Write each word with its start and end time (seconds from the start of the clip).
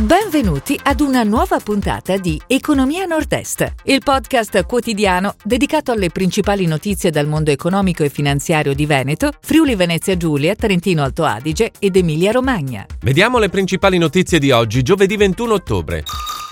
Benvenuti 0.00 0.80
ad 0.82 1.00
una 1.00 1.24
nuova 1.24 1.58
puntata 1.58 2.16
di 2.16 2.40
Economia 2.46 3.04
Nord-Est, 3.04 3.74
il 3.84 4.00
podcast 4.02 4.64
quotidiano 4.64 5.34
dedicato 5.44 5.92
alle 5.92 6.08
principali 6.08 6.64
notizie 6.64 7.10
dal 7.10 7.26
mondo 7.26 7.50
economico 7.50 8.02
e 8.02 8.08
finanziario 8.08 8.72
di 8.72 8.86
Veneto, 8.86 9.30
Friuli 9.42 9.74
Venezia 9.74 10.16
Giulia, 10.16 10.54
Trentino 10.54 11.02
Alto 11.02 11.24
Adige 11.24 11.72
ed 11.78 11.96
Emilia 11.96 12.30
Romagna. 12.30 12.86
Vediamo 13.02 13.38
le 13.38 13.50
principali 13.50 13.98
notizie 13.98 14.38
di 14.38 14.50
oggi, 14.50 14.80
giovedì 14.80 15.18
21 15.18 15.52
ottobre. 15.52 16.02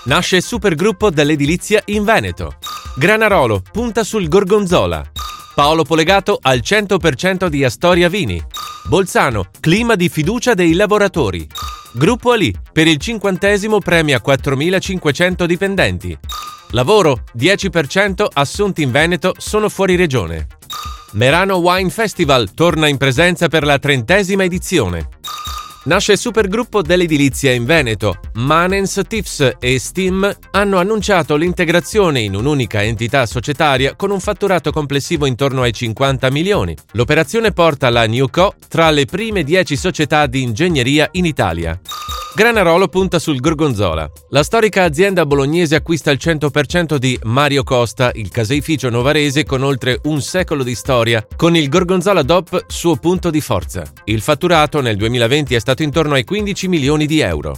Nasce 0.05 0.41
supergruppo 0.41 1.09
dell'edilizia 1.09 1.81
in 1.85 2.03
Veneto. 2.03 2.57
Granarolo 2.97 3.63
punta 3.71 4.03
sul 4.03 4.27
Gorgonzola. 4.27 5.03
Paolo 5.55 5.81
Polegato 5.81 6.37
al 6.39 6.59
100% 6.63 7.47
di 7.47 7.63
Astoria 7.63 8.09
Vini. 8.09 8.39
Bolzano, 8.87 9.49
clima 9.59 9.95
di 9.95 10.07
fiducia 10.07 10.53
dei 10.53 10.73
lavoratori. 10.73 11.47
Gruppo 11.91 12.31
Ali, 12.31 12.53
per 12.71 12.87
il 12.87 12.97
cinquantesimo 12.97 13.79
premia 13.79 14.21
4.500 14.23 15.45
dipendenti. 15.45 16.17
Lavoro, 16.71 17.23
10% 17.35 18.25
assunti 18.31 18.83
in 18.83 18.91
Veneto 18.91 19.33
sono 19.37 19.69
fuori 19.69 19.95
regione. 19.95 20.47
Merano 21.13 21.57
Wine 21.57 21.89
Festival 21.89 22.53
torna 22.53 22.87
in 22.87 22.97
presenza 22.97 23.47
per 23.47 23.63
la 23.63 23.79
trentesima 23.79 24.43
edizione. 24.43 25.09
Nasce 25.89 26.11
il 26.11 26.17
supergruppo 26.19 26.83
dell'edilizia 26.83 27.51
in 27.51 27.65
Veneto. 27.65 28.19
Manens, 28.33 29.01
Tifs 29.07 29.55
e 29.59 29.79
Steam 29.79 30.31
hanno 30.51 30.77
annunciato 30.77 31.35
l'integrazione 31.35 32.19
in 32.19 32.35
un'unica 32.35 32.83
entità 32.83 33.25
societaria 33.25 33.95
con 33.95 34.11
un 34.11 34.19
fatturato 34.19 34.71
complessivo 34.71 35.25
intorno 35.25 35.63
ai 35.63 35.73
50 35.73 36.29
milioni. 36.29 36.77
L'operazione 36.91 37.53
porta 37.53 37.89
la 37.89 38.05
Newco 38.05 38.53
tra 38.67 38.91
le 38.91 39.05
prime 39.05 39.43
10 39.43 39.75
società 39.75 40.27
di 40.27 40.43
ingegneria 40.43 41.09
in 41.13 41.25
Italia. 41.25 41.79
Granarolo 42.35 42.87
punta 42.87 43.17
sul 43.17 43.39
Gorgonzola. 43.39 44.09
La 44.29 44.43
storica 44.43 44.83
azienda 44.83 45.25
bolognese 45.25 45.75
acquista 45.75 46.11
il 46.11 46.19
100% 46.21 46.95
di 46.97 47.19
Mario 47.23 47.63
Costa, 47.63 48.11
il 48.13 48.29
caseificio 48.29 48.89
novarese 48.89 49.43
con 49.43 49.63
oltre 49.63 49.99
un 50.03 50.21
secolo 50.21 50.63
di 50.63 50.75
storia, 50.75 51.25
con 51.35 51.55
il 51.55 51.67
Gorgonzola 51.67 52.21
DOP 52.21 52.65
suo 52.67 52.95
punto 52.97 53.31
di 53.31 53.41
forza. 53.41 53.83
Il 54.05 54.21
fatturato 54.21 54.79
nel 54.79 54.95
2020 54.95 55.55
è 55.55 55.59
stato 55.59 55.81
intorno 55.81 56.13
ai 56.13 56.23
15 56.23 56.67
milioni 56.67 57.07
di 57.07 57.19
euro. 57.19 57.57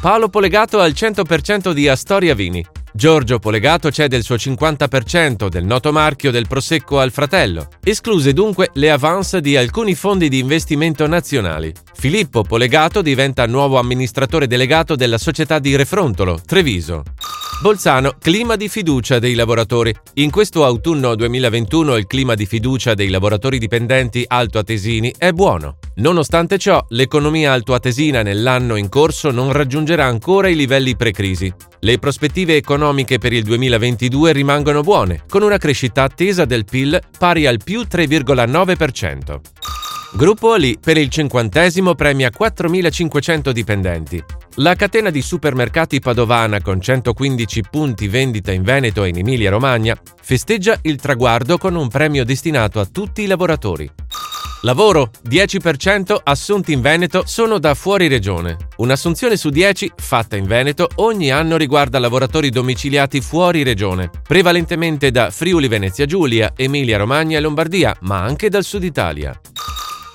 Paolo 0.00 0.28
Polegato 0.28 0.80
al 0.80 0.92
100% 0.92 1.72
di 1.72 1.88
Astoria 1.88 2.34
Vini. 2.34 2.73
Giorgio 2.96 3.40
Polegato 3.40 3.90
cede 3.90 4.16
il 4.16 4.22
suo 4.22 4.36
50% 4.36 5.48
del 5.48 5.64
noto 5.64 5.90
marchio 5.90 6.30
del 6.30 6.46
Prosecco 6.46 7.00
al 7.00 7.10
fratello, 7.10 7.66
escluse 7.82 8.32
dunque 8.32 8.70
le 8.74 8.88
avance 8.92 9.40
di 9.40 9.56
alcuni 9.56 9.96
fondi 9.96 10.28
di 10.28 10.38
investimento 10.38 11.04
nazionali. 11.08 11.72
Filippo 11.92 12.42
Polegato 12.42 13.02
diventa 13.02 13.46
nuovo 13.46 13.80
amministratore 13.80 14.46
delegato 14.46 14.94
della 14.94 15.18
società 15.18 15.58
di 15.58 15.74
Refrontolo, 15.74 16.40
Treviso. 16.46 17.02
Bolzano, 17.60 18.16
clima 18.18 18.56
di 18.56 18.68
fiducia 18.68 19.18
dei 19.18 19.34
lavoratori. 19.34 19.94
In 20.14 20.30
questo 20.30 20.64
autunno 20.64 21.14
2021 21.14 21.96
il 21.96 22.06
clima 22.06 22.34
di 22.34 22.44
fiducia 22.44 22.92
dei 22.94 23.08
lavoratori 23.08 23.58
dipendenti 23.58 24.22
altoatesini 24.26 25.14
è 25.16 25.32
buono. 25.32 25.78
Nonostante 25.96 26.58
ciò, 26.58 26.84
l'economia 26.90 27.52
altoatesina 27.52 28.22
nell'anno 28.22 28.76
in 28.76 28.90
corso 28.90 29.30
non 29.30 29.52
raggiungerà 29.52 30.04
ancora 30.04 30.48
i 30.48 30.56
livelli 30.56 30.94
pre-crisi. 30.94 31.52
Le 31.80 31.98
prospettive 31.98 32.56
economiche 32.56 33.18
per 33.18 33.32
il 33.32 33.44
2022 33.44 34.32
rimangono 34.32 34.82
buone, 34.82 35.22
con 35.28 35.42
una 35.42 35.56
crescita 35.56 36.02
attesa 36.02 36.44
del 36.44 36.64
PIL 36.64 37.00
pari 37.18 37.46
al 37.46 37.60
più 37.62 37.82
3,9%. 37.82 39.40
Gruppo 40.16 40.52
Ali 40.52 40.78
per 40.80 40.96
il 40.96 41.08
cinquantesimo 41.08 41.96
premia 41.96 42.30
4.500 42.30 43.50
dipendenti. 43.50 44.22
La 44.58 44.76
catena 44.76 45.10
di 45.10 45.20
supermercati 45.20 45.98
padovana 45.98 46.62
con 46.62 46.80
115 46.80 47.62
punti 47.68 48.06
vendita 48.06 48.52
in 48.52 48.62
Veneto 48.62 49.02
e 49.02 49.08
in 49.08 49.18
Emilia-Romagna 49.18 49.96
festeggia 50.22 50.78
il 50.82 51.00
traguardo 51.00 51.58
con 51.58 51.74
un 51.74 51.88
premio 51.88 52.24
destinato 52.24 52.78
a 52.78 52.86
tutti 52.86 53.22
i 53.22 53.26
lavoratori. 53.26 53.90
Lavoro, 54.62 55.10
10% 55.28 56.16
assunti 56.22 56.72
in 56.72 56.80
Veneto 56.80 57.24
sono 57.26 57.58
da 57.58 57.74
fuori 57.74 58.06
regione. 58.06 58.56
Un'assunzione 58.76 59.36
su 59.36 59.50
10 59.50 59.94
fatta 59.96 60.36
in 60.36 60.46
Veneto 60.46 60.90
ogni 60.96 61.32
anno 61.32 61.56
riguarda 61.56 61.98
lavoratori 61.98 62.50
domiciliati 62.50 63.20
fuori 63.20 63.64
regione, 63.64 64.10
prevalentemente 64.22 65.10
da 65.10 65.32
Friuli 65.32 65.66
Venezia 65.66 66.06
Giulia, 66.06 66.52
Emilia 66.54 66.98
Romagna 66.98 67.36
e 67.36 67.40
Lombardia, 67.40 67.96
ma 68.02 68.22
anche 68.22 68.48
dal 68.48 68.62
Sud 68.62 68.84
Italia. 68.84 69.38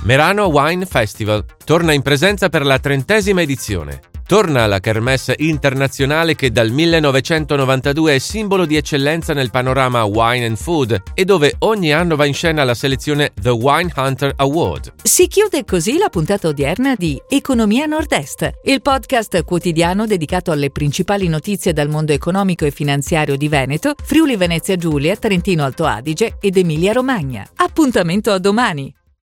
Merano 0.03 0.45
Wine 0.45 0.85
Festival 0.85 1.43
torna 1.65 1.91
in 1.91 2.01
presenza 2.01 2.47
per 2.47 2.65
la 2.65 2.79
trentesima 2.79 3.41
edizione. 3.41 3.99
Torna 4.25 4.67
la 4.67 4.79
Kermesse 4.79 5.33
internazionale 5.39 6.35
che 6.35 6.51
dal 6.51 6.69
1992 6.69 8.13
è 8.13 8.17
simbolo 8.19 8.65
di 8.65 8.75
eccellenza 8.75 9.33
nel 9.33 9.49
panorama 9.49 10.03
wine 10.03 10.45
and 10.45 10.55
food 10.55 11.01
e 11.15 11.25
dove 11.25 11.55
ogni 11.59 11.91
anno 11.91 12.15
va 12.15 12.25
in 12.25 12.33
scena 12.35 12.63
la 12.63 12.75
selezione 12.75 13.31
The 13.33 13.49
Wine 13.49 13.91
Hunter 13.95 14.33
Award. 14.35 14.93
Si 15.01 15.27
chiude 15.27 15.65
così 15.65 15.97
la 15.97 16.09
puntata 16.09 16.47
odierna 16.47 16.93
di 16.95 17.19
Economia 17.27 17.87
Nord-Est, 17.87 18.51
il 18.65 18.81
podcast 18.83 19.43
quotidiano 19.43 20.05
dedicato 20.05 20.51
alle 20.51 20.69
principali 20.69 21.27
notizie 21.27 21.73
dal 21.73 21.89
mondo 21.89 22.13
economico 22.13 22.65
e 22.65 22.71
finanziario 22.71 23.35
di 23.35 23.47
Veneto, 23.47 23.95
Friuli 24.01 24.37
Venezia 24.37 24.75
Giulia, 24.75 25.15
Trentino 25.15 25.63
Alto 25.63 25.85
Adige 25.85 26.37
ed 26.39 26.55
Emilia 26.55 26.93
Romagna. 26.93 27.49
Appuntamento 27.55 28.31
a 28.31 28.37
domani! 28.37 28.93